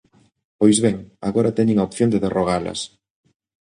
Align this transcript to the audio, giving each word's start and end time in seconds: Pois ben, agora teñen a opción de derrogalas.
Pois 0.59 0.77
ben, 0.85 0.97
agora 1.29 1.55
teñen 1.57 1.77
a 1.79 1.87
opción 1.89 2.09
de 2.11 2.21
derrogalas. 2.25 2.79